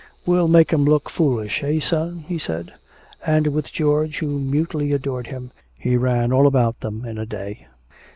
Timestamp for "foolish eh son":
1.11-2.25